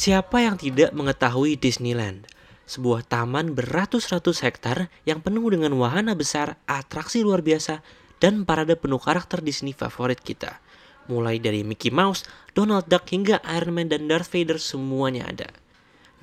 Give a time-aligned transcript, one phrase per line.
[0.00, 2.24] Siapa yang tidak mengetahui Disneyland?
[2.64, 7.84] Sebuah taman beratus-ratus hektar yang penuh dengan wahana besar, atraksi luar biasa,
[8.16, 10.56] dan parade penuh karakter Disney favorit kita.
[11.04, 12.24] Mulai dari Mickey Mouse,
[12.56, 15.52] Donald Duck hingga Iron Man dan Darth Vader semuanya ada.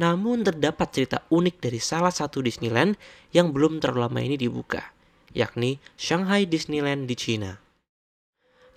[0.01, 2.97] Namun terdapat cerita unik dari salah satu Disneyland
[3.29, 4.89] yang belum terlalu lama ini dibuka,
[5.37, 7.66] yakni Shanghai Disneyland di China.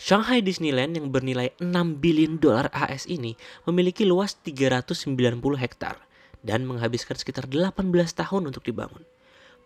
[0.00, 3.36] Shanghai Disneyland yang bernilai 6 billion dolar AS ini
[3.68, 5.12] memiliki luas 390
[5.60, 6.00] hektar
[6.40, 7.76] dan menghabiskan sekitar 18
[8.16, 9.04] tahun untuk dibangun.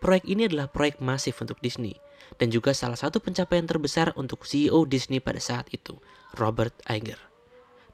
[0.03, 1.95] Proyek ini adalah proyek masif untuk Disney
[2.35, 5.95] dan juga salah satu pencapaian terbesar untuk CEO Disney pada saat itu,
[6.35, 7.17] Robert Iger.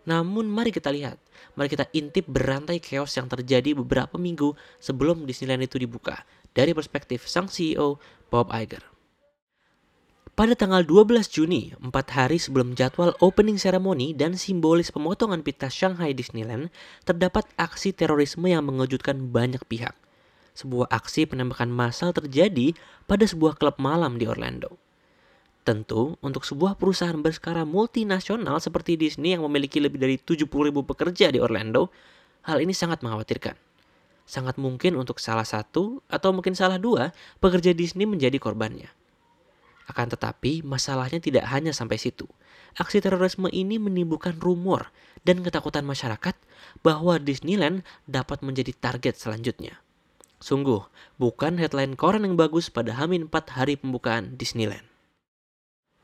[0.10, 1.22] Namun mari kita lihat,
[1.54, 6.26] mari kita intip berantai chaos yang terjadi beberapa minggu sebelum Disneyland itu dibuka
[6.58, 8.02] dari perspektif sang CEO
[8.34, 8.82] Bob Iger.
[10.32, 16.16] Pada tanggal 12 Juni, empat hari sebelum jadwal opening ceremony dan simbolis pemotongan pita Shanghai
[16.16, 16.72] Disneyland,
[17.04, 19.92] terdapat aksi terorisme yang mengejutkan banyak pihak.
[20.56, 22.72] Sebuah aksi penembakan massal terjadi
[23.12, 24.80] pada sebuah klub malam di Orlando.
[25.68, 31.28] Tentu, untuk sebuah perusahaan berskala multinasional seperti Disney yang memiliki lebih dari 70 ribu pekerja
[31.28, 31.92] di Orlando,
[32.48, 33.60] hal ini sangat mengkhawatirkan.
[34.24, 37.12] Sangat mungkin untuk salah satu atau mungkin salah dua
[37.44, 39.01] pekerja Disney menjadi korbannya.
[39.90, 42.30] Akan tetapi, masalahnya tidak hanya sampai situ.
[42.78, 44.94] Aksi terorisme ini menimbulkan rumor
[45.28, 46.36] dan ketakutan masyarakat
[46.86, 49.82] bahwa Disneyland dapat menjadi target selanjutnya.
[50.42, 50.82] Sungguh,
[51.22, 54.88] bukan headline koran yang bagus pada Hamin 4 hari pembukaan Disneyland.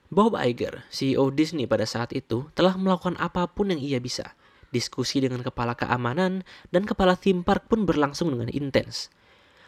[0.08, 4.38] Bob Iger, CEO Disney pada saat itu, telah melakukan apa pun yang ia bisa.
[4.72, 9.12] Diskusi dengan kepala keamanan dan kepala theme park pun berlangsung dengan intens.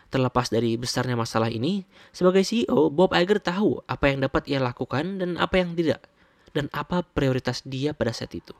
[0.10, 5.22] Terlepas dari besarnya masalah ini, sebagai CEO, Bob Iger tahu apa yang dapat ia lakukan
[5.22, 6.10] dan apa yang tidak,
[6.58, 8.58] dan apa prioritas dia pada saat itu.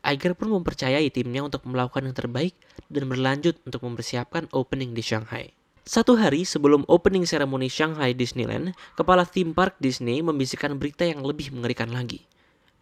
[0.00, 2.56] Iger pun mempercayai timnya untuk melakukan yang terbaik
[2.88, 5.52] dan berlanjut untuk mempersiapkan opening di Shanghai.
[5.88, 11.52] Satu hari sebelum opening ceremony Shanghai Disneyland, kepala theme park Disney membisikkan berita yang lebih
[11.52, 12.24] mengerikan lagi.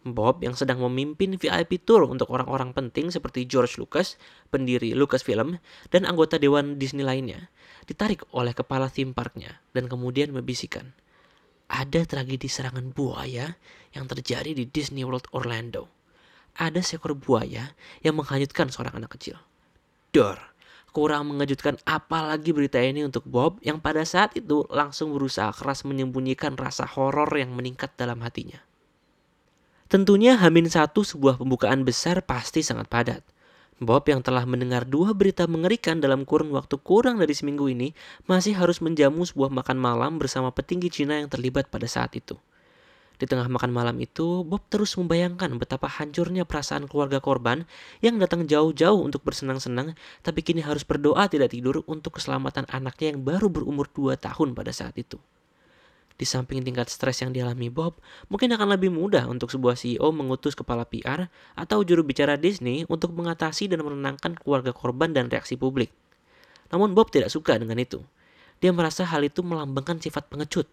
[0.05, 4.15] Bob yang sedang memimpin VIP tour untuk orang-orang penting seperti George Lucas,
[4.53, 5.57] pendiri Lucasfilm,
[5.89, 7.49] dan anggota dewan Disney lainnya,
[7.89, 10.93] ditarik oleh kepala theme parknya dan kemudian membisikkan.
[11.67, 13.59] Ada tragedi serangan buaya
[13.91, 15.91] yang terjadi di Disney World Orlando.
[16.55, 19.35] Ada seekor buaya yang menghanyutkan seorang anak kecil.
[20.15, 20.39] Dor,
[20.95, 26.55] kurang mengejutkan apalagi berita ini untuk Bob yang pada saat itu langsung berusaha keras menyembunyikan
[26.55, 28.63] rasa horor yang meningkat dalam hatinya.
[29.87, 33.23] Tentunya Hamin satu sebuah pembukaan besar pasti sangat padat.
[33.79, 37.95] Bob yang telah mendengar dua berita mengerikan dalam kurun waktu kurang dari seminggu ini
[38.27, 42.35] masih harus menjamu sebuah makan malam bersama petinggi Cina yang terlibat pada saat itu.
[43.15, 47.63] Di tengah makan malam itu, Bob terus membayangkan betapa hancurnya perasaan keluarga korban
[48.03, 53.23] yang datang jauh-jauh untuk bersenang-senang, tapi kini harus berdoa tidak tidur untuk keselamatan anaknya yang
[53.23, 55.15] baru berumur 2 tahun pada saat itu.
[56.17, 60.57] Di samping tingkat stres yang dialami Bob, mungkin akan lebih mudah untuk sebuah CEO mengutus
[60.57, 65.93] kepala PR atau juru bicara Disney untuk mengatasi dan menenangkan keluarga korban dan reaksi publik.
[66.73, 68.01] Namun Bob tidak suka dengan itu.
[68.57, 70.65] Dia merasa hal itu melambangkan sifat pengecut,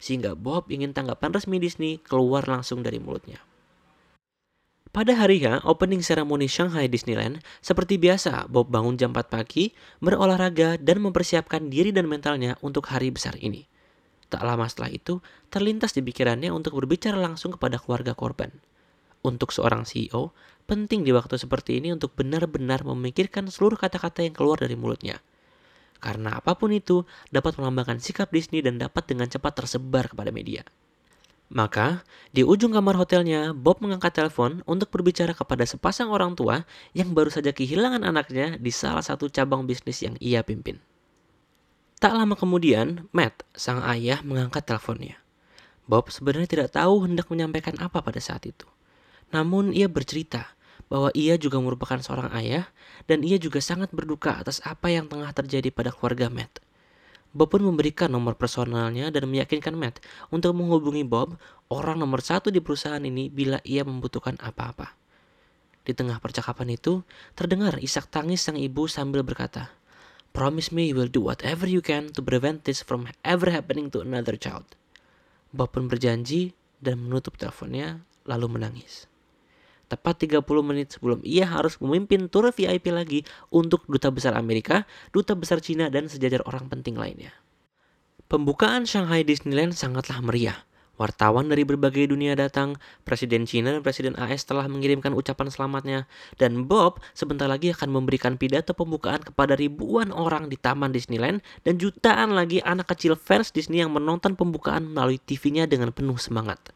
[0.00, 3.44] sehingga Bob ingin tanggapan resmi Disney keluar langsung dari mulutnya.
[4.88, 11.04] Pada hari opening ceremony Shanghai Disneyland, seperti biasa, Bob bangun jam 4 pagi, berolahraga, dan
[11.04, 13.68] mempersiapkan diri dan mentalnya untuk hari besar ini.
[14.28, 18.52] Tak lama setelah itu, terlintas di pikirannya untuk berbicara langsung kepada keluarga korban.
[19.24, 20.36] Untuk seorang CEO,
[20.68, 25.24] penting di waktu seperti ini untuk benar-benar memikirkan seluruh kata-kata yang keluar dari mulutnya.
[25.98, 27.02] Karena apa pun itu
[27.32, 30.62] dapat melambangkan sikap Disney dan dapat dengan cepat tersebar kepada media.
[31.48, 37.16] Maka, di ujung kamar hotelnya, Bob mengangkat telepon untuk berbicara kepada sepasang orang tua yang
[37.16, 40.76] baru saja kehilangan anaknya di salah satu cabang bisnis yang ia pimpin.
[41.98, 45.18] Tak lama kemudian, Matt, sang ayah, mengangkat teleponnya.
[45.90, 48.70] Bob sebenarnya tidak tahu hendak menyampaikan apa pada saat itu.
[49.34, 50.54] Namun ia bercerita
[50.86, 52.70] bahwa ia juga merupakan seorang ayah
[53.10, 56.62] dan ia juga sangat berduka atas apa yang tengah terjadi pada keluarga Matt.
[57.34, 59.98] Bob pun memberikan nomor personalnya dan meyakinkan Matt
[60.30, 61.34] untuk menghubungi Bob,
[61.66, 64.94] orang nomor satu di perusahaan ini bila ia membutuhkan apa-apa.
[65.82, 67.02] Di tengah percakapan itu,
[67.34, 69.74] terdengar isak tangis sang ibu sambil berkata,
[70.38, 73.98] Promise me you will do whatever you can to prevent this from ever happening to
[73.98, 74.78] another child.
[75.50, 79.10] Bob pun berjanji dan menutup teleponnya lalu menangis.
[79.90, 85.34] Tepat 30 menit sebelum ia harus memimpin tur VIP lagi untuk duta besar Amerika, duta
[85.34, 87.34] besar Cina, dan sejajar orang penting lainnya.
[88.30, 90.67] Pembukaan Shanghai Disneyland sangatlah meriah.
[90.98, 92.74] Wartawan dari berbagai dunia datang,
[93.06, 96.10] Presiden China dan Presiden AS telah mengirimkan ucapan selamatnya,
[96.42, 101.78] dan Bob sebentar lagi akan memberikan pidato pembukaan kepada ribuan orang di Taman Disneyland dan
[101.78, 106.74] jutaan lagi anak kecil fans Disney yang menonton pembukaan melalui TV-nya dengan penuh semangat.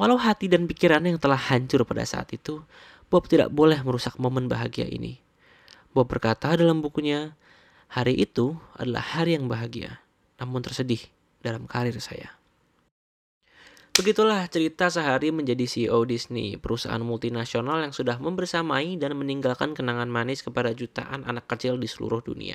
[0.00, 2.64] Walau hati dan pikirannya yang telah hancur pada saat itu,
[3.12, 5.20] Bob tidak boleh merusak momen bahagia ini.
[5.92, 7.36] Bob berkata dalam bukunya,
[7.92, 10.00] hari itu adalah hari yang bahagia,
[10.40, 11.04] namun tersedih
[11.44, 12.39] dalam karir saya.
[13.90, 20.46] Begitulah cerita sehari menjadi CEO Disney, perusahaan multinasional yang sudah membersamai dan meninggalkan kenangan manis
[20.46, 22.54] kepada jutaan anak kecil di seluruh dunia.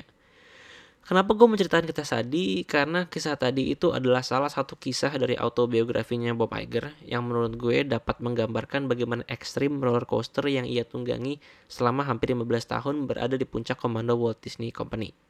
[1.06, 2.64] Kenapa gue menceritakan kisah tadi?
[2.66, 7.84] Karena kisah tadi itu adalah salah satu kisah dari autobiografinya Bob Iger yang menurut gue
[7.84, 11.38] dapat menggambarkan bagaimana ekstrim roller coaster yang ia tunggangi
[11.70, 15.25] selama hampir 15 tahun berada di puncak komando Walt Disney Company.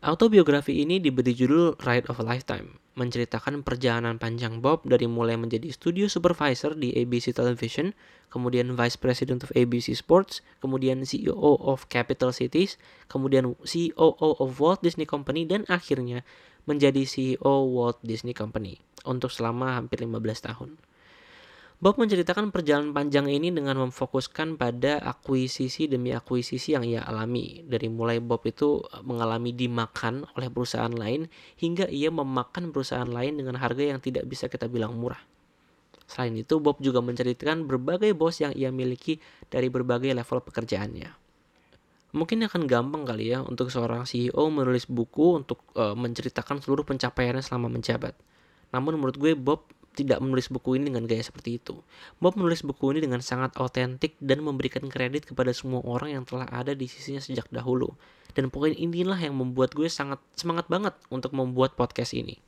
[0.00, 5.68] Autobiografi ini diberi judul Ride of a Lifetime, menceritakan perjalanan panjang Bob dari mulai menjadi
[5.68, 7.92] studio supervisor di ABC Television,
[8.32, 12.80] kemudian Vice President of ABC Sports, kemudian CEO of Capital Cities,
[13.12, 16.24] kemudian COO of Walt Disney Company, dan akhirnya
[16.64, 20.16] menjadi CEO Walt Disney Company untuk selama hampir 15
[20.48, 20.80] tahun.
[21.80, 27.64] Bob menceritakan perjalanan panjang ini dengan memfokuskan pada akuisisi demi akuisisi yang ia alami.
[27.64, 31.24] Dari mulai Bob itu e, mengalami dimakan oleh perusahaan lain
[31.56, 35.24] hingga ia memakan perusahaan lain dengan harga yang tidak bisa kita bilang murah.
[36.04, 39.16] Selain itu, Bob juga menceritakan berbagai bos yang ia miliki
[39.48, 41.16] dari berbagai level pekerjaannya.
[42.12, 47.40] Mungkin akan gampang kali ya untuk seorang CEO menulis buku untuk uh, menceritakan seluruh pencapaiannya
[47.40, 48.12] selama menjabat.
[48.68, 51.82] Namun menurut gue Bob tidak menulis buku ini dengan gaya seperti itu.
[52.22, 56.46] Bob menulis buku ini dengan sangat otentik dan memberikan kredit kepada semua orang yang telah
[56.50, 57.90] ada di sisinya sejak dahulu.
[58.30, 62.38] Dan poin inilah yang membuat gue sangat semangat banget untuk membuat podcast ini.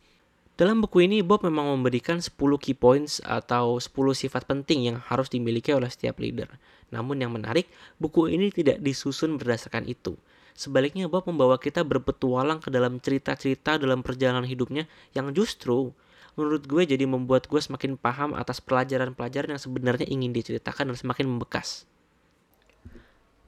[0.53, 5.33] Dalam buku ini, Bob memang memberikan 10 key points atau 10 sifat penting yang harus
[5.33, 6.47] dimiliki oleh setiap leader.
[6.93, 7.67] Namun yang menarik,
[7.97, 10.15] buku ini tidak disusun berdasarkan itu.
[10.53, 14.85] Sebaliknya, Bob membawa kita berpetualang ke dalam cerita-cerita dalam perjalanan hidupnya
[15.17, 15.97] yang justru
[16.35, 21.27] menurut gue jadi membuat gue semakin paham atas pelajaran-pelajaran yang sebenarnya ingin diceritakan dan semakin
[21.29, 21.85] membekas.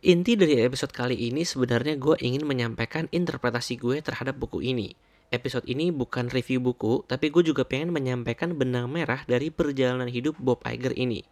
[0.05, 4.93] Inti dari episode kali ini sebenarnya gue ingin menyampaikan interpretasi gue terhadap buku ini.
[5.33, 10.37] Episode ini bukan review buku, tapi gue juga pengen menyampaikan benang merah dari perjalanan hidup
[10.37, 11.25] Bob Iger ini.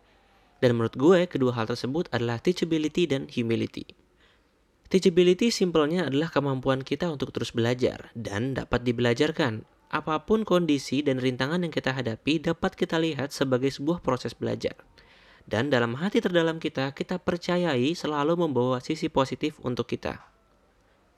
[0.65, 3.85] Dan menurut gue, kedua hal tersebut adalah teachability dan humility.
[4.89, 11.21] Teachability simpelnya adalah kemampuan kita untuk terus belajar dan dapat dibelajarkan apa pun kondisi dan
[11.21, 14.73] rintangan yang kita hadapi dapat kita lihat sebagai sebuah proses belajar.
[15.45, 20.33] Dan dalam hati terdalam kita, kita percayai selalu membawa sisi positif untuk kita.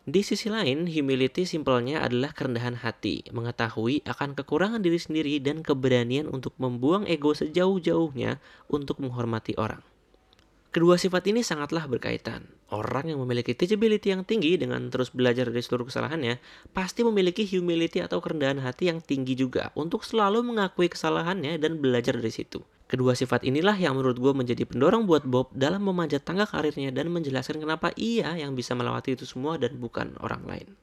[0.05, 6.29] Di sisi lain, humility simpelnya adalah kerendahan hati, mengetahui akan kekurangan diri sendiri dan keberanian
[6.29, 9.81] untuk membuang ego sejauh-jauhnya untuk menghormati orang.
[10.75, 12.50] Kedua sifat ini sangatlah berkaitan.
[12.75, 16.43] Orang yang memiliki teachability yang tinggi dengan terus belajar dari seluruh kesalahannya,
[16.75, 22.19] pasti memiliki humility atau kerendahan hati yang tinggi juga untuk selalu mengakui kesalahannya dan belajar
[22.19, 22.66] dari situ.
[22.90, 27.07] Kedua sifat inilah yang menurut gue menjadi pendorong buat Bob dalam memanjat tangga karirnya dan
[27.07, 30.75] menjelaskan kenapa ia yang bisa melewati itu semua dan bukan orang lain.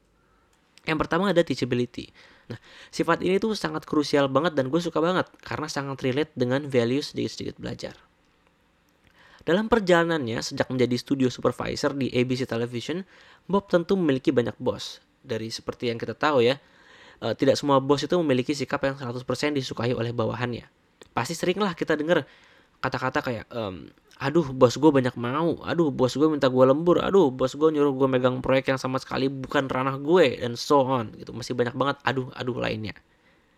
[0.88, 2.16] Yang pertama ada teachability.
[2.48, 2.56] Nah,
[2.88, 7.12] sifat ini tuh sangat krusial banget dan gue suka banget karena sangat relate dengan values
[7.12, 8.11] sedikit-sedikit belajar.
[9.42, 13.02] Dalam perjalanannya sejak menjadi studio supervisor di ABC Television,
[13.50, 15.02] Bob tentu memiliki banyak bos.
[15.18, 16.62] Dari seperti yang kita tahu ya,
[17.26, 19.18] uh, tidak semua bos itu memiliki sikap yang 100%
[19.58, 20.70] disukai oleh bawahannya.
[21.10, 22.22] Pasti seringlah kita dengar
[22.78, 23.90] kata-kata kayak, um,
[24.22, 27.98] aduh bos gue banyak mau, aduh bos gue minta gue lembur, aduh bos gue nyuruh
[27.98, 31.10] gue megang proyek yang sama sekali bukan ranah gue, dan so on.
[31.18, 32.94] gitu Masih banyak banget aduh-aduh lainnya.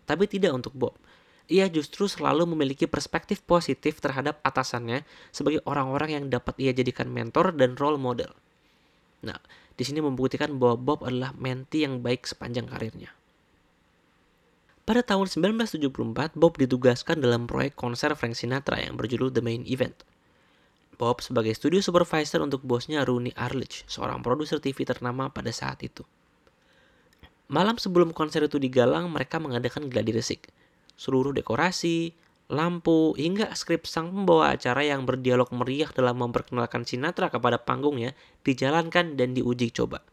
[0.09, 0.97] Tapi tidak untuk Bob
[1.45, 7.53] ia justru selalu memiliki perspektif positif terhadap atasannya sebagai orang-orang yang dapat ia jadikan mentor
[7.53, 8.33] dan role model.
[9.21, 9.37] Nah,
[9.77, 13.13] di sini membuktikan bahwa Bob adalah menti yang baik sepanjang karirnya.
[14.85, 19.97] Pada tahun 1974, Bob ditugaskan dalam proyek konser Frank Sinatra yang berjudul The Main Event.
[21.01, 26.05] Bob sebagai studio supervisor untuk bosnya Rooney Arledge, seorang produser TV ternama pada saat itu.
[27.49, 30.53] Malam sebelum konser itu digalang, mereka mengadakan gladi resik
[30.95, 32.15] seluruh dekorasi,
[32.53, 38.13] lampu, hingga skrip sang pembawa acara yang berdialog meriah dalam memperkenalkan Sinatra kepada panggungnya
[38.45, 40.05] dijalankan dan diuji coba.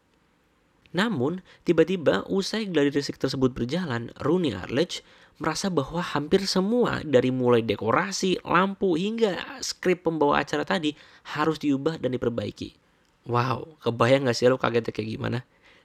[0.92, 5.00] Namun, tiba-tiba usai gladi resik tersebut berjalan, Rooney Arledge
[5.40, 10.92] merasa bahwa hampir semua dari mulai dekorasi, lampu, hingga skrip pembawa acara tadi
[11.32, 12.76] harus diubah dan diperbaiki.
[13.24, 15.38] Wow, kebayang gak sih lo kagetnya kayak gimana?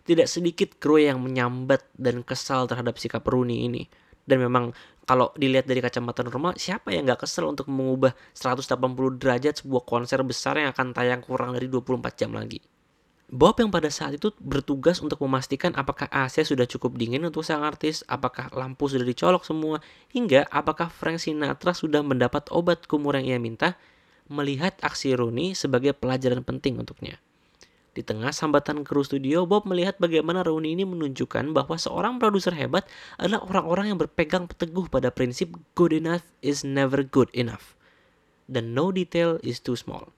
[0.04, 3.88] Tidak sedikit kru yang menyambat dan kesal terhadap sikap Rooney ini
[4.27, 4.75] Dan memang
[5.07, 8.75] kalau dilihat dari kacamata normal, siapa yang nggak kesel untuk mengubah 180
[9.15, 12.60] derajat sebuah konser besar yang akan tayang kurang dari 24 jam lagi?
[13.27, 17.60] Bob yang pada saat itu bertugas untuk memastikan apakah AC sudah cukup dingin untuk sang
[17.60, 23.36] artis, apakah lampu sudah dicolok semua, hingga apakah Frank Sinatra sudah mendapat obat kumur yang
[23.36, 23.75] ia minta,
[24.31, 27.19] melihat aksi Rooney sebagai pelajaran penting untuknya.
[27.98, 32.86] Di tengah sambatan kru studio, Bob melihat bagaimana Rooney ini menunjukkan bahwa seorang produser hebat
[33.18, 37.74] adalah orang-orang yang berpegang teguh pada prinsip good enough is never good enough.
[38.46, 40.13] Dan no detail is too small.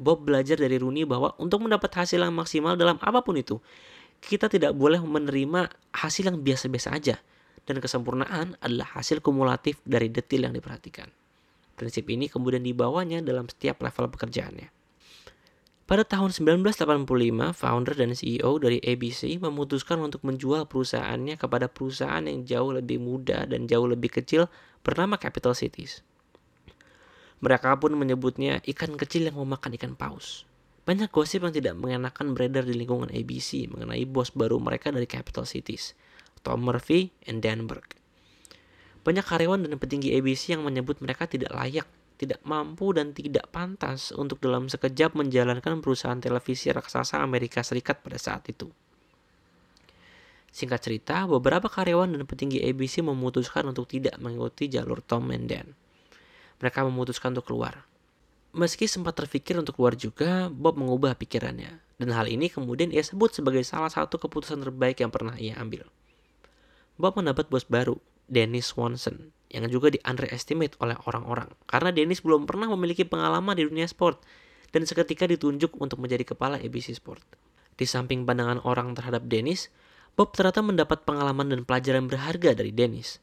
[0.00, 3.60] Bob belajar dari Rooney bahwa untuk mendapat hasil yang maksimal dalam apa pun itu,
[4.24, 7.20] kita tidak boleh menerima hasil yang biasa-biasa aja.
[7.68, 11.12] Dan kesempurnaan adalah hasil kumulatif dari detil yang diperhatikan.
[11.76, 14.79] Prinsip ini kemudian dibawanya dalam setiap level pekerjaannya.
[15.90, 22.46] Pada tahun 1985, founder dan CEO dari ABC memutuskan untuk menjual perusahaannya kepada perusahaan yang
[22.46, 24.46] jauh lebih muda dan jauh lebih kecil
[24.86, 26.06] bernama Capital Cities.
[27.42, 30.46] Mereka pun menyebutnya ikan kecil yang memakan ikan paus.
[30.86, 35.42] Banyak gosip yang tidak mengenakan beredar di lingkungan ABC mengenai bos baru mereka dari Capital
[35.42, 35.98] Cities,
[36.46, 37.98] Tom Murphy and Dan Burke.
[39.02, 41.90] Banyak karyawan dan petinggi ABC yang menyebut mereka tidak layak,
[42.20, 48.20] tidak mampu dan tidak pantas untuk dalam sekejap menjalankan perusahaan televisi raksasa Amerika Serikat pada
[48.20, 48.68] saat itu.
[50.52, 55.72] Singkat cerita, beberapa karyawan dan petinggi ABC memutuskan untuk tidak mengikuti jalur Tom and Dan
[56.60, 57.88] mereka memutuskan untuk keluar.
[58.52, 61.80] Meski sempat terpikir untuk keluar juga, Bob mengubah pikirannya.
[61.96, 65.88] Dan hal ini kemudian ia sebut sebagai salah satu keputusan terbaik yang pernah ia ambil.
[67.00, 67.96] Bob mendapat bos baru,
[68.28, 71.50] Dennis Swanson, yang juga di underestimate oleh orang-orang.
[71.66, 74.22] Karena Dennis belum pernah memiliki pengalaman di dunia sport,
[74.70, 77.22] dan seketika ditunjuk untuk menjadi kepala ABC Sport.
[77.74, 79.68] Di samping pandangan orang terhadap Dennis,
[80.14, 83.18] Bob ternyata mendapat pengalaman dan pelajaran berharga dari Dennis.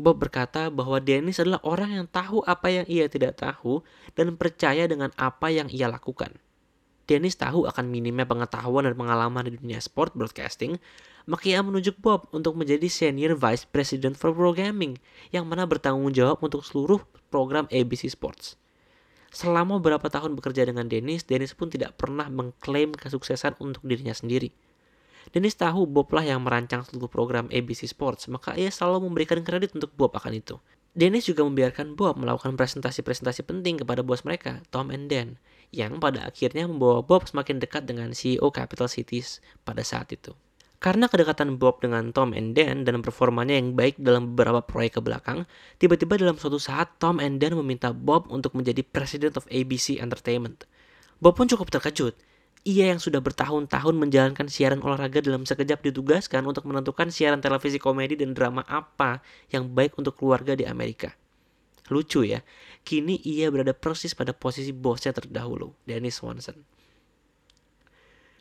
[0.00, 3.84] Bob berkata bahwa Dennis adalah orang yang tahu apa yang ia tidak tahu
[4.16, 6.32] dan percaya dengan apa yang ia lakukan.
[7.10, 10.78] Dennis tahu akan minimnya pengetahuan dan pengalaman di dunia sport broadcasting,
[11.26, 14.94] maka ia menunjuk Bob untuk menjadi Senior Vice President for Programming
[15.34, 18.54] yang mana bertanggung jawab untuk seluruh program ABC Sports.
[19.34, 24.54] Selama beberapa tahun bekerja dengan Dennis, Dennis pun tidak pernah mengklaim kesuksesan untuk dirinya sendiri.
[25.34, 29.74] Dennis tahu Bob lah yang merancang seluruh program ABC Sports, maka ia selalu memberikan kredit
[29.74, 30.62] untuk Bob akan itu.
[30.94, 35.38] Dennis juga membiarkan Bob melakukan presentasi-presentasi penting kepada bos mereka, Tom and Dan,
[35.70, 40.34] yang pada akhirnya membawa Bob semakin dekat dengan CEO Capital Cities pada saat itu.
[40.80, 45.00] Karena kedekatan Bob dengan Tom and Dan dan performanya yang baik dalam beberapa proyek ke
[45.04, 45.44] belakang,
[45.76, 50.64] tiba-tiba dalam suatu saat Tom and Dan meminta Bob untuk menjadi President of ABC Entertainment.
[51.20, 52.16] Bob pun cukup terkejut
[52.60, 58.20] ia yang sudah bertahun-tahun menjalankan siaran olahraga dalam sekejap ditugaskan untuk menentukan siaran televisi komedi
[58.20, 61.16] dan drama apa yang baik untuk keluarga di Amerika.
[61.88, 62.44] Lucu ya,
[62.82, 66.58] kini ia berada persis pada posisi bosnya terdahulu, Dennis Swanson.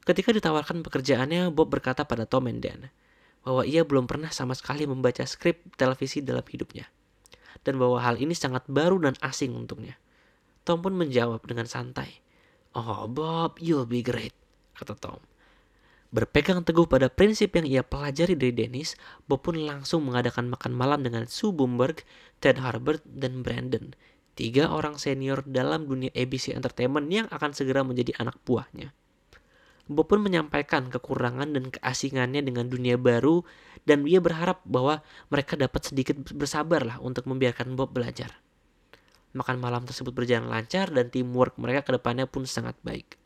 [0.10, 2.89] Ketika ditawarkan pekerjaannya, Bob berkata pada Tom and Dan
[3.46, 6.89] bahwa ia belum pernah sama sekali membaca skrip televisi dalam hidupnya.
[7.62, 10.00] Dan bahwa hal ini sangat baru dan asing untuknya.
[10.63, 12.22] Tom pun menjawab dengan santai,
[12.77, 14.36] Oh Bob, you'll be great,
[14.77, 15.22] kata Tom.
[16.10, 18.98] Berpegang teguh pada prinsip yang ia pelajari dari Dennis,
[19.29, 22.01] Bob pun langsung mengadakan makan malam dengan Sue Bloomberg,
[22.41, 23.93] Ted Harbert, dan Brandon,
[24.39, 28.96] tiga orang senior dalam dunia ABC Entertainment yang akan segera menjadi anak buahnya.
[29.89, 33.43] Bob pun menyampaikan kekurangan dan keasingannya dengan dunia baru
[33.84, 38.39] dan ia berharap bahwa mereka dapat sedikit bersabarlah untuk membiarkan Bob belajar.
[39.36, 43.19] Makan malam tersebut berjalan lancar dan teamwork mereka ke depannya pun sangat baik.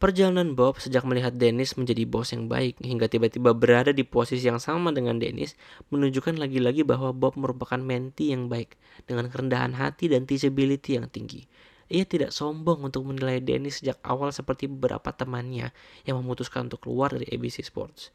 [0.00, 4.56] Perjalanan Bob sejak melihat Dennis menjadi bos yang baik hingga tiba-tiba berada di posisi yang
[4.56, 5.60] sama dengan Dennis
[5.92, 11.44] menunjukkan lagi-lagi bahwa Bob merupakan menti yang baik dengan kerendahan hati dan teachability yang tinggi.
[11.92, 15.68] Ia tidak sombong untuk menilai Dennis sejak awal seperti beberapa temannya
[16.08, 18.08] yang memutuskan untuk keluar dari ABC Sports.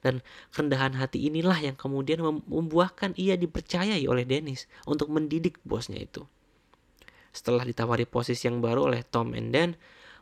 [0.00, 0.24] Dan
[0.56, 6.24] kerendahan hati inilah yang kemudian membuahkan ia dipercayai oleh Dennis untuk mendidik bosnya itu.
[7.36, 9.76] Setelah ditawari posisi yang baru oleh Tom and Dan,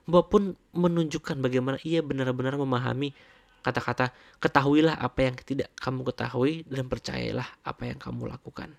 [0.04, 3.16] Bob pun menunjukkan bagaimana ia benar-benar memahami
[3.64, 4.12] kata-kata
[4.44, 8.76] ketahuilah apa yang tidak kamu ketahui dan percayalah apa yang kamu lakukan.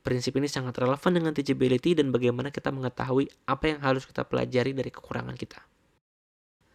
[0.00, 4.72] Prinsip ini sangat relevan dengan teachability dan bagaimana kita mengetahui apa yang harus kita pelajari
[4.72, 5.60] dari kekurangan kita.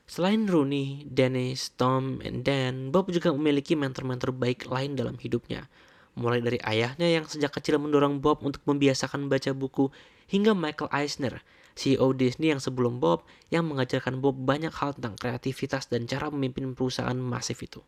[0.05, 5.65] Selain Rooney, Dennis, Tom, and Dan, Bob juga memiliki mentor-mentor baik lain dalam hidupnya.
[6.13, 9.89] Mulai dari ayahnya yang sejak kecil mendorong Bob untuk membiasakan baca buku
[10.29, 11.41] hingga Michael Eisner,
[11.73, 16.73] CEO Disney yang sebelum Bob yang mengajarkan Bob banyak hal tentang kreativitas dan cara memimpin
[16.77, 17.81] perusahaan masif itu.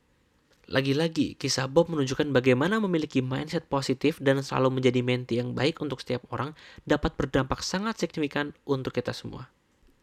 [0.65, 6.01] Lagi-lagi, kisah Bob menunjukkan bagaimana memiliki mindset positif dan selalu menjadi menti yang baik untuk
[6.01, 6.57] setiap orang
[6.89, 9.53] dapat berdampak sangat signifikan untuk kita semua.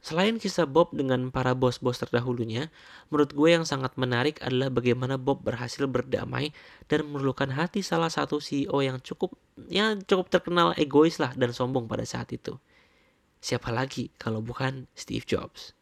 [0.03, 2.75] Selain kisah Bob dengan para bos-bos terdahulunya,
[3.11, 6.51] menurut gue yang sangat menarik adalah bagaimana Bob berhasil berdamai
[6.91, 9.39] dan meluluhkan hati salah satu CEO yang cukup
[9.71, 12.59] ya cukup terkenal egois lah dan sombong pada saat itu.
[13.43, 15.75] Siapa lagi kalau bukan Steve Jobs?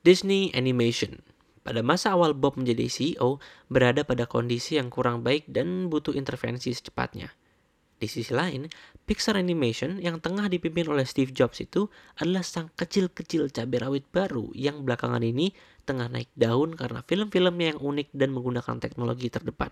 [0.00, 1.20] Disney Animation
[1.62, 3.38] pada masa awal Bob menjadi CEO,
[3.70, 7.30] berada pada kondisi yang kurang baik dan butuh intervensi secepatnya.
[8.02, 8.66] Di sisi lain,
[9.06, 11.86] Pixar Animation yang tengah dipimpin oleh Steve Jobs itu
[12.18, 15.54] adalah sang kecil-kecil cabai rawit baru yang belakangan ini
[15.86, 19.70] tengah naik daun karena film-filmnya yang unik dan menggunakan teknologi terdepan.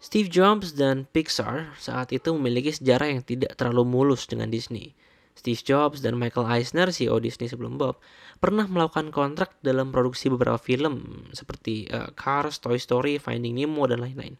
[0.00, 4.96] Steve Jobs dan Pixar saat itu memiliki sejarah yang tidak terlalu mulus dengan Disney.
[5.40, 7.96] Steve Jobs dan Michael Eisner, CEO Disney sebelum Bob,
[8.44, 14.04] pernah melakukan kontrak dalam produksi beberapa film seperti uh, Cars, Toy Story, Finding Nemo, dan
[14.04, 14.36] lain-lain.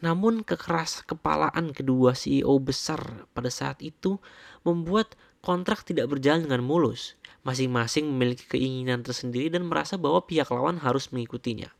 [0.00, 4.22] Namun kekeras kepalaan kedua CEO besar pada saat itu
[4.62, 7.18] membuat kontrak tidak berjalan dengan mulus.
[7.42, 11.74] Masing-masing memiliki keinginan tersendiri dan merasa bahwa pihak lawan harus mengikutinya.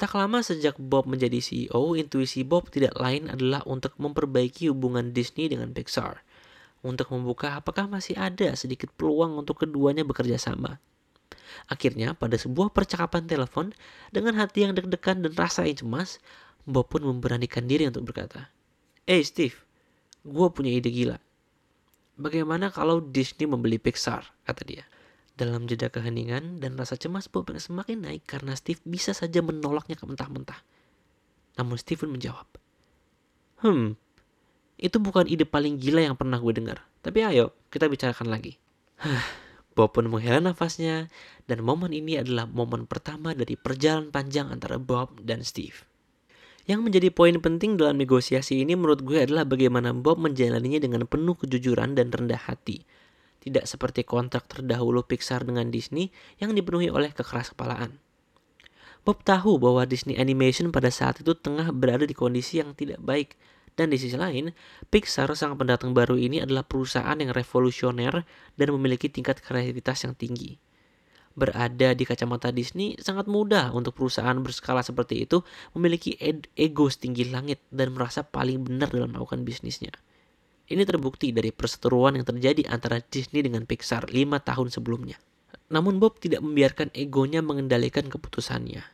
[0.00, 5.46] Tak lama sejak Bob menjadi CEO, intuisi Bob tidak lain adalah untuk memperbaiki hubungan Disney
[5.46, 6.24] dengan Pixar
[6.82, 10.82] untuk membuka apakah masih ada sedikit peluang untuk keduanya bekerja sama.
[11.70, 13.70] Akhirnya, pada sebuah percakapan telepon,
[14.10, 16.18] dengan hati yang deg-degan dan rasa yang cemas,
[16.66, 18.50] Bob pun memberanikan diri untuk berkata,
[19.06, 19.56] Eh hey Steve,
[20.26, 21.18] gue punya ide gila.
[22.18, 24.84] Bagaimana kalau Disney membeli Pixar, kata dia.
[25.32, 29.96] Dalam jeda keheningan dan rasa cemas Bob yang semakin naik karena Steve bisa saja menolaknya
[29.96, 30.60] ke mentah-mentah.
[31.56, 32.46] Namun Steve pun menjawab,
[33.62, 33.94] Hmm,
[34.82, 36.82] itu bukan ide paling gila yang pernah gue dengar.
[37.06, 38.58] Tapi ayo, kita bicarakan lagi.
[39.78, 41.08] Bob pun menghela nafasnya,
[41.46, 45.86] dan momen ini adalah momen pertama dari perjalanan panjang antara Bob dan Steve.
[46.66, 51.34] Yang menjadi poin penting dalam negosiasi ini menurut gue adalah bagaimana Bob menjalaninya dengan penuh
[51.34, 52.82] kejujuran dan rendah hati.
[53.42, 57.98] Tidak seperti kontrak terdahulu Pixar dengan Disney yang dipenuhi oleh kekeras kepalaan.
[59.02, 63.34] Bob tahu bahwa Disney Animation pada saat itu tengah berada di kondisi yang tidak baik
[63.72, 64.52] dan di sisi lain,
[64.92, 68.20] Pixar sang pendatang baru ini adalah perusahaan yang revolusioner
[68.52, 70.60] dan memiliki tingkat kreativitas yang tinggi.
[71.32, 75.40] Berada di kacamata Disney, sangat mudah untuk perusahaan berskala seperti itu
[75.72, 76.12] memiliki
[76.52, 79.96] ego setinggi langit dan merasa paling benar dalam melakukan bisnisnya.
[80.68, 85.16] Ini terbukti dari perseteruan yang terjadi antara Disney dengan Pixar lima tahun sebelumnya.
[85.72, 88.84] Namun Bob tidak membiarkan egonya mengendalikan keputusannya.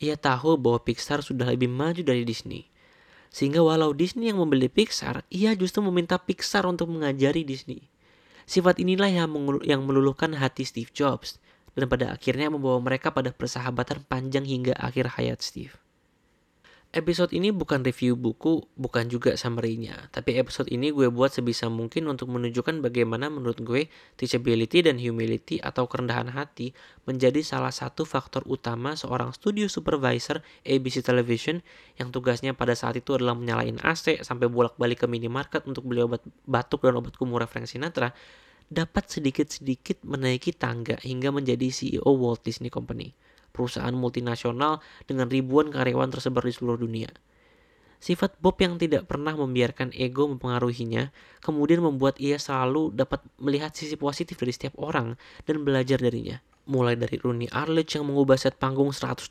[0.00, 2.71] Ia tahu bahwa Pixar sudah lebih maju dari Disney
[3.32, 7.88] sehingga walau Disney yang membeli Pixar, ia justru meminta Pixar untuk mengajari Disney.
[8.44, 9.32] Sifat inilah yang,
[9.64, 11.40] yang meluluhkan hati Steve Jobs
[11.72, 15.72] dan pada akhirnya membawa mereka pada persahabatan panjang hingga akhir hayat Steve.
[16.92, 20.12] Episode ini bukan review buku, bukan juga summary-nya.
[20.12, 23.88] Tapi episode ini gue buat sebisa mungkin untuk menunjukkan bagaimana menurut gue
[24.20, 26.76] teachability dan humility atau kerendahan hati
[27.08, 31.64] menjadi salah satu faktor utama seorang studio supervisor ABC Television
[31.96, 36.20] yang tugasnya pada saat itu adalah menyalain AC sampai bolak-balik ke minimarket untuk beli obat
[36.44, 38.12] batuk dan obat kumur referensi Sinatra
[38.68, 43.16] dapat sedikit-sedikit menaiki tangga hingga menjadi CEO Walt Disney Company
[43.52, 47.12] perusahaan multinasional dengan ribuan karyawan tersebar di seluruh dunia.
[48.02, 53.94] Sifat Bob yang tidak pernah membiarkan ego mempengaruhinya, kemudian membuat ia selalu dapat melihat sisi
[53.94, 55.14] positif dari setiap orang
[55.46, 56.42] dan belajar darinya.
[56.66, 59.30] Mulai dari Rooney Arledge yang mengubah set panggung 180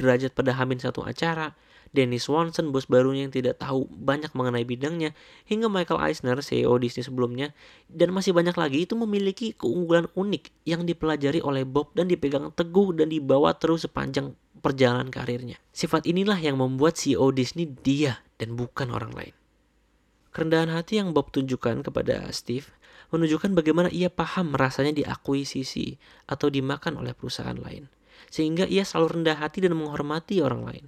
[0.00, 1.52] derajat pada hamin satu acara,
[1.92, 5.16] Dennis Swanson, bos barunya yang tidak tahu banyak mengenai bidangnya,
[5.48, 7.56] hingga Michael Eisner, CEO Disney sebelumnya,
[7.88, 12.92] dan masih banyak lagi itu memiliki keunggulan unik yang dipelajari oleh Bob dan dipegang teguh
[12.92, 15.56] dan dibawa terus sepanjang perjalanan karirnya.
[15.70, 19.34] Sifat inilah yang membuat CEO Disney dia dan bukan orang lain.
[20.34, 22.68] Kerendahan hati yang Bob tunjukkan kepada Steve
[23.08, 25.96] menunjukkan bagaimana ia paham rasanya diakuisisi
[26.28, 27.88] atau dimakan oleh perusahaan lain.
[28.28, 30.84] Sehingga ia selalu rendah hati dan menghormati orang lain.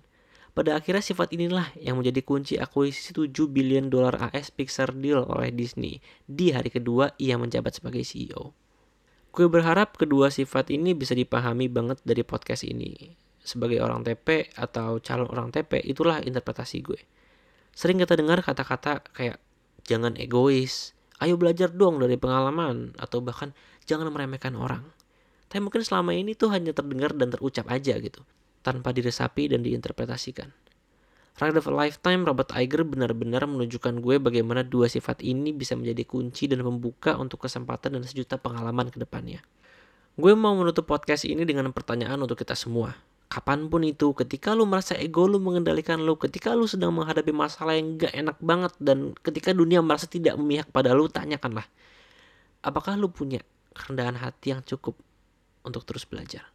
[0.50, 5.54] Pada akhirnya sifat inilah yang menjadi kunci akuisisi 7 billion dolar AS Pixar deal oleh
[5.54, 8.50] Disney di hari kedua ia menjabat sebagai CEO.
[9.30, 13.14] Gue berharap kedua sifat ini bisa dipahami banget dari podcast ini.
[13.38, 16.98] Sebagai orang TP atau calon orang TP, itulah interpretasi gue.
[17.70, 19.38] Sering kita dengar kata-kata kayak
[19.86, 23.54] jangan egois, ayo belajar dong dari pengalaman, atau bahkan
[23.86, 24.82] jangan meremehkan orang.
[25.46, 28.26] Tapi mungkin selama ini tuh hanya terdengar dan terucap aja gitu
[28.60, 30.52] tanpa diresapi dan diinterpretasikan.
[31.40, 36.04] Ride of a Lifetime Robert Iger benar-benar menunjukkan gue bagaimana dua sifat ini bisa menjadi
[36.04, 39.40] kunci dan membuka untuk kesempatan dan sejuta pengalaman ke depannya.
[40.20, 42.92] Gue mau menutup podcast ini dengan pertanyaan untuk kita semua.
[43.30, 47.78] kapan pun itu ketika lu merasa ego lu mengendalikan lu ketika lu sedang menghadapi masalah
[47.78, 51.62] yang gak enak banget dan ketika dunia merasa tidak memihak pada lu tanyakanlah
[52.66, 53.38] apakah lu punya
[53.70, 54.98] kerendahan hati yang cukup
[55.62, 56.50] untuk terus belajar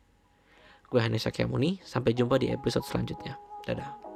[0.89, 3.35] gue Hanes Sakyamuni sampai jumpa di episode selanjutnya.
[3.65, 4.14] Dadah